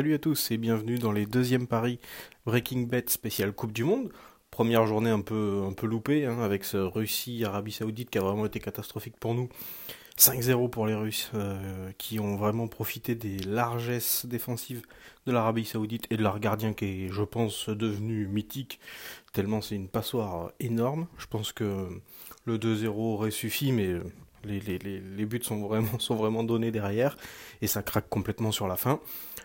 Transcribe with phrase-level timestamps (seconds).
[0.00, 1.98] Salut à tous et bienvenue dans les deuxièmes paris
[2.46, 4.10] Breaking Bet spécial Coupe du Monde.
[4.50, 8.46] Première journée un peu, un peu loupée hein, avec ce Russie-Arabie Saoudite qui a vraiment
[8.46, 9.50] été catastrophique pour nous.
[10.16, 14.80] 5-0 pour les Russes euh, qui ont vraiment profité des largesses défensives
[15.26, 18.80] de l'Arabie Saoudite et de leur gardien qui est, je pense, devenu mythique
[19.34, 21.08] tellement c'est une passoire énorme.
[21.18, 21.88] Je pense que
[22.46, 23.96] le 2-0 aurait suffi, mais
[24.44, 25.66] les, buts sont
[26.16, 27.16] vraiment, donnés derrière
[27.60, 29.00] et ça craque complètement sur la fin.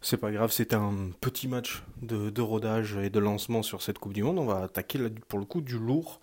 [0.00, 4.12] C'est pas grave, c'était un petit match de, rodage et de lancement sur cette Coupe
[4.12, 4.38] du Monde.
[4.38, 6.20] On va attaquer pour le coup du lourd.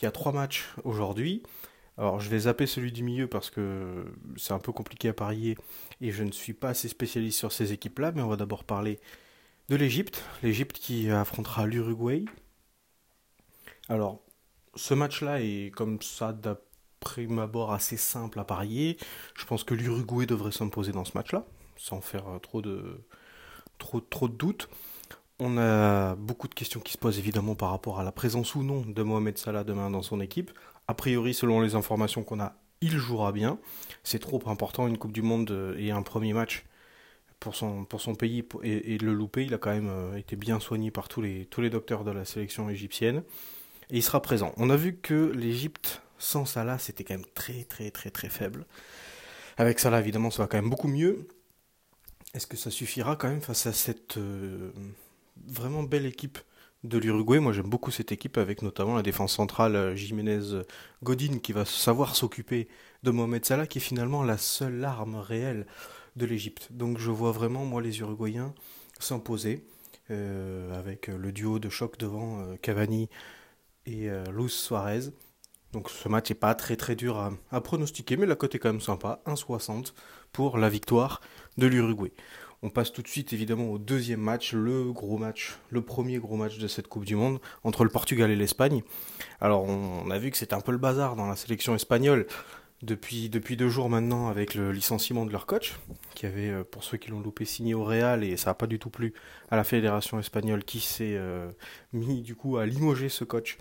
[0.00, 1.42] Il y a trois matchs aujourd'hui.
[1.96, 4.04] Alors je vais zapper celui du milieu parce que
[4.36, 5.58] c'est un peu compliqué à parier
[6.00, 9.00] et je ne suis pas assez spécialiste sur ces équipes-là, mais on va d'abord parler
[9.68, 10.22] de l'Égypte.
[10.42, 12.24] L'Égypte qui affrontera l'Uruguay.
[13.88, 14.22] Alors,
[14.74, 16.32] ce match-là est comme ça
[17.00, 18.96] prime abord assez simple à parier.
[19.34, 21.44] Je pense que l'Uruguay devrait s'imposer dans ce match-là,
[21.76, 23.00] sans faire euh, trop de,
[23.78, 24.68] trop, doutes.
[25.40, 28.62] On a beaucoup de questions qui se posent évidemment par rapport à la présence ou
[28.62, 30.50] non de Mohamed Salah demain dans son équipe.
[30.88, 33.58] A priori, selon les informations qu'on a, il jouera bien.
[34.04, 36.64] C'est trop important, une Coupe du Monde euh, et un premier match
[37.40, 39.44] pour son, pour son pays et, et le louper.
[39.44, 42.10] Il a quand même euh, été bien soigné par tous les, tous les docteurs de
[42.10, 43.22] la sélection égyptienne.
[43.90, 44.52] Et il sera présent.
[44.56, 48.66] On a vu que l'Égypte sans Salah, c'était quand même très très très très faible.
[49.56, 51.26] Avec Salah, évidemment, ça va quand même beaucoup mieux.
[52.34, 54.70] Est-ce que ça suffira quand même face à cette euh,
[55.46, 56.38] vraiment belle équipe
[56.84, 57.40] de l'Uruguay?
[57.40, 60.62] Moi, j'aime beaucoup cette équipe avec notamment la défense centrale euh, Jiménez
[61.02, 62.68] Godin qui va savoir s'occuper
[63.02, 65.66] de Mohamed Salah, qui est finalement la seule arme réelle
[66.16, 66.68] de l'Égypte.
[66.70, 68.54] Donc, je vois vraiment moi les Uruguayens
[69.00, 69.64] s'imposer
[70.10, 73.08] euh, avec le duo de choc devant Cavani
[73.86, 75.10] et Luis Suarez.
[75.72, 78.70] Donc ce match n'est pas très très dur à, pronostiquer, mais la cote est quand
[78.70, 79.92] même sympa, 1,60
[80.32, 81.20] pour la victoire
[81.58, 82.12] de l'Uruguay.
[82.62, 86.36] On passe tout de suite évidemment au deuxième match, le gros match, le premier gros
[86.36, 88.82] match de cette Coupe du Monde entre le Portugal et l'Espagne.
[89.40, 92.26] Alors on, a vu que c'était un peu le bazar dans la sélection espagnole
[92.82, 95.74] depuis, depuis deux jours maintenant avec le licenciement de leur coach,
[96.14, 98.66] qui avait, euh, pour ceux qui l'ont loupé, signé au Real et ça n'a pas
[98.66, 99.14] du tout plu
[99.50, 101.50] à la fédération espagnole qui s'est euh,
[101.92, 103.58] mis du coup à limoger ce coach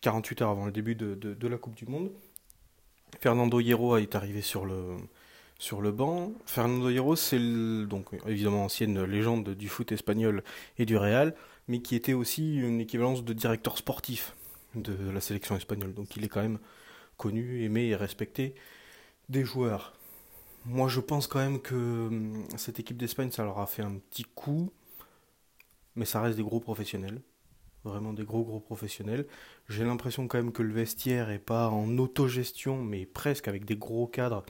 [0.00, 2.10] 48 heures avant le début de, la Coupe du Monde.
[3.20, 4.96] Fernando Hierro est arrivé sur le,
[5.58, 6.32] sur le banc.
[6.46, 7.40] Fernando Hierro, c'est
[7.86, 10.42] donc évidemment ancienne légende du foot espagnol
[10.78, 11.34] et du Real,
[11.66, 14.36] mais qui était aussi une équivalence de directeur sportif
[14.74, 15.94] de la sélection espagnole.
[15.94, 16.58] Donc il est quand même
[17.16, 18.54] connu, aimé et respecté
[19.28, 19.94] des joueurs.
[20.64, 23.94] Moi, je pense quand même que hum, cette équipe d'Espagne, ça leur a fait un
[24.10, 24.70] petit coup,
[25.96, 27.20] mais ça reste des gros professionnels
[27.88, 29.26] vraiment des gros gros professionnels.
[29.68, 33.76] J'ai l'impression quand même que le vestiaire est pas en autogestion, mais presque avec des
[33.76, 34.44] gros cadres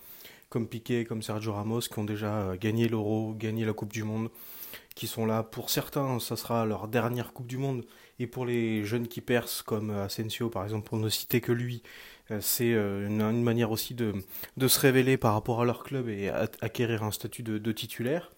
[0.49, 4.03] comme Piquet, comme Sergio Ramos, qui ont déjà euh, gagné l'Euro, gagné la Coupe du
[4.03, 4.31] Monde,
[4.95, 5.43] qui sont là.
[5.43, 7.85] Pour certains, ça sera leur dernière Coupe du Monde,
[8.19, 11.53] et pour les jeunes qui percent, comme euh, Asensio par exemple, pour ne citer que
[11.53, 11.83] lui,
[12.31, 14.15] euh, c'est une, manière aussi de,
[14.57, 18.33] de, se révéler par rapport à leur club et acquérir un statut de, de titulaire.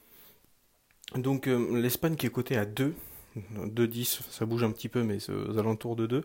[1.16, 2.94] Donc l'Espagne qui est cotée à 2,
[3.36, 6.24] 2-10, ça bouge un petit peu, mais aux alentours de 2.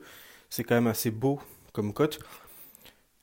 [0.49, 1.39] C'est quand même assez beau
[1.73, 2.19] comme cote.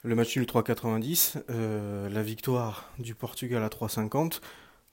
[0.05, 4.41] Le match nul 3,90, euh, la victoire du Portugal à 3,50.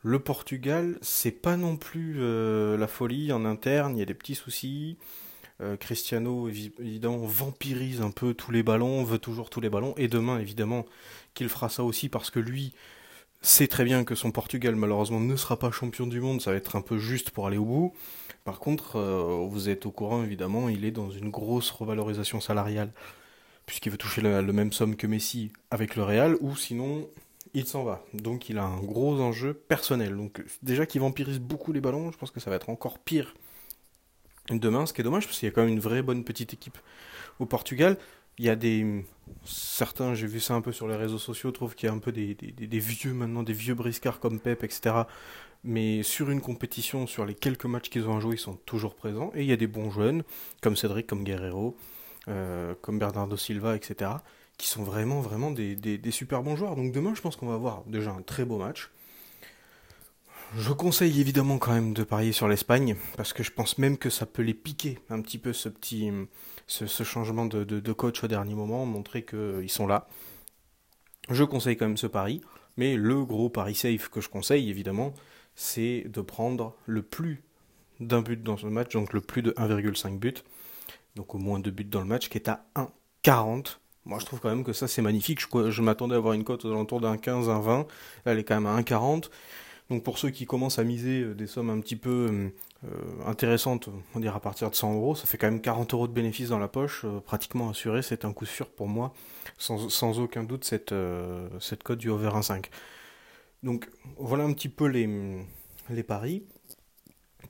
[0.03, 4.13] Le Portugal, c'est pas non plus euh, la folie en interne, il y a des
[4.13, 4.97] petits soucis.
[5.61, 9.93] Euh, Cristiano, évidemment, vampirise un peu tous les ballons, veut toujours tous les ballons.
[9.97, 10.85] Et demain, évidemment,
[11.33, 12.73] qu'il fera ça aussi parce que lui
[13.41, 16.41] sait très bien que son Portugal, malheureusement, ne sera pas champion du monde.
[16.41, 17.93] Ça va être un peu juste pour aller au bout.
[18.43, 22.91] Par contre, euh, vous êtes au courant, évidemment, il est dans une grosse revalorisation salariale,
[23.65, 27.07] puisqu'il veut toucher la, même somme que Messi avec le Real, ou sinon,
[27.53, 28.03] il s'en va.
[28.13, 30.15] Donc il a un gros enjeu personnel.
[30.15, 33.35] Donc déjà qu'il vampirise beaucoup les ballons, je pense que ça va être encore pire
[34.49, 36.53] demain, ce qui est dommage, parce qu'il y a quand même une vraie bonne petite
[36.53, 36.77] équipe
[37.39, 37.97] au Portugal.
[38.37, 39.05] Il y a des...
[39.49, 41.99] Certains, j'ai vu ça un peu sur les réseaux sociaux, trouvent qu'il y a un
[41.99, 42.35] peu des,
[42.79, 45.03] vieux maintenant, des vieux briscards comme Pep, etc
[45.63, 48.95] mais sur une compétition, sur les quelques matchs qu'ils ont à jouer, ils sont toujours
[48.95, 49.31] présents.
[49.35, 50.23] Et il y a des bons jeunes,
[50.61, 51.75] comme Cédric, comme Guerrero,
[52.27, 54.11] euh, comme Bernardo Silva, etc.,
[54.57, 56.75] qui sont vraiment, vraiment des, super bons joueurs.
[56.75, 58.91] Donc demain, je pense qu'on va avoir déjà un très beau match.
[60.55, 64.09] Je conseille évidemment quand même de parier sur l'Espagne, parce que je pense même que
[64.09, 66.11] ça peut les piquer un petit peu ce petit
[66.65, 70.07] ce, changement de, de, coach au dernier moment, montrer qu'ils sont là.
[71.29, 72.41] Je conseille quand même ce pari,
[72.77, 75.13] mais le gros pari safe que je conseille évidemment,
[75.53, 77.43] c'est de prendre le plus
[77.99, 80.43] d'un but dans ce match, donc le plus de 1,5 but,
[81.15, 83.77] donc au moins deux buts dans le match, qui est à 1,40.
[84.05, 85.41] Moi, je trouve quand même que ça, c'est magnifique.
[85.41, 87.85] Je, je m'attendais à avoir une cote aux alentours d'un 15, un 20.
[88.25, 89.29] elle est quand même à 1,40.
[89.89, 92.51] Donc pour ceux qui commencent à miser des sommes un petit peu
[93.25, 96.13] intéressantes, on dirait à partir de 100 euros, ça fait quand même 40 euros de
[96.13, 99.13] bénéfices dans la poche, pratiquement assuré, c'est un coup sûr pour moi,
[99.57, 100.93] sans, aucun doute cette,
[101.59, 102.65] cette cote du over 1,5.
[103.63, 105.09] Donc voilà un petit peu les,
[105.89, 106.43] les paris.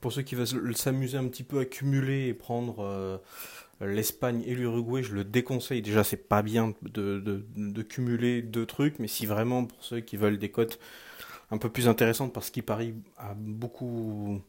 [0.00, 3.18] Pour ceux qui veulent s'amuser un petit peu à cumuler et prendre euh,
[3.80, 5.82] l'Espagne et l'Uruguay, je le déconseille.
[5.82, 10.38] Déjà, c'est pas bien de, cumuler deux trucs, mais si vraiment pour ceux qui veulent
[10.38, 10.78] des cotes
[11.50, 14.40] un peu plus intéressantes parce qu'ils parient à beaucoup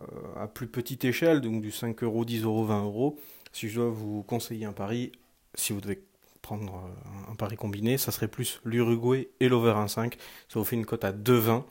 [0.00, 0.04] euh,
[0.36, 3.18] à plus petite échelle, donc du 5 euros, 10 euros, 20 euros,
[3.52, 5.12] si je dois vous conseiller un pari,
[5.54, 6.02] si vous devez
[6.42, 10.12] prendre euh, un pari combiné, ça serait plus l'Uruguay et l'over 1,5.
[10.48, 11.64] Ça vous fait une cote à 2,20.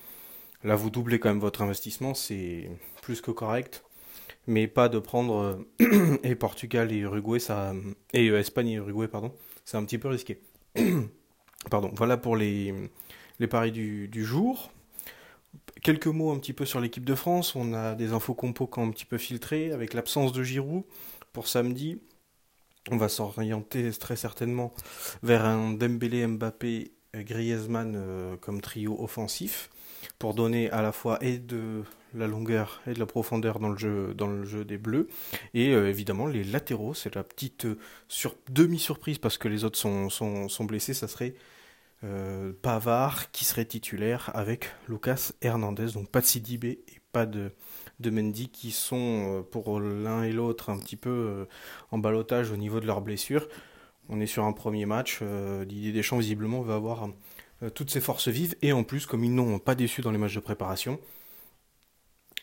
[0.63, 2.69] Là, vous doublez quand même votre investissement, c'est
[3.03, 3.83] plus que correct.
[4.47, 7.73] Mais pas de prendre euh, et Portugal et Uruguay, ça,
[8.13, 9.33] et Espagne et Uruguay, pardon,
[9.63, 10.41] c'est un petit peu risqué.
[11.69, 12.73] pardon, voilà pour les,
[13.39, 14.71] les paris du, du, jour.
[15.81, 17.55] Quelques mots un petit peu sur l'équipe de France.
[17.55, 20.83] On a des infos compo qui ont un petit peu filtré avec l'absence de Giroud
[21.33, 21.99] pour samedi.
[22.91, 24.73] On va s'orienter très certainement
[25.23, 29.69] vers un Dembélé, Mbappé, Griezmann euh, comme trio offensif
[30.19, 31.83] pour donner à la fois et de
[32.13, 35.07] la longueur et de la profondeur dans le jeu, dans le jeu des Bleus.
[35.53, 37.77] Et euh, évidemment, les latéraux, c'est la petite euh,
[38.07, 40.93] sur, demi-surprise parce que les autres sont, sont, blessés.
[40.93, 41.35] Ça serait
[42.61, 45.93] Pavard qui serait titulaire avec Lucas Hernandez.
[45.93, 47.53] Donc pas de Sidibé et pas de,
[48.03, 51.45] Mendy qui sont euh, pour l'un et l'autre un petit peu euh,
[51.91, 53.47] en balotage au niveau de leurs blessures.
[54.09, 55.19] On est sur un premier match.
[55.21, 57.09] Euh, Didier Deschamps, visiblement, va avoir
[57.73, 58.55] toutes ses forces vives.
[58.61, 60.99] Et en plus, comme ils n'ont pas déçu dans les matchs de préparation,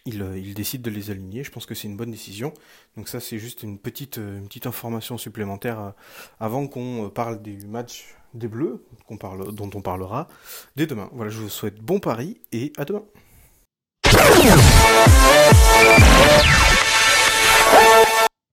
[0.07, 1.45] il, il, décide de les aligner.
[1.45, 2.55] Je pense que c'est une bonne décision.
[2.97, 5.93] Donc ça, c'est juste une petite, une petite information supplémentaire
[6.41, 10.29] avant qu'on parle du match des Bleus, dont on parlera
[10.77, 11.09] dès demain.
[11.13, 13.03] Voilà, je vous souhaite bon pari et à demain.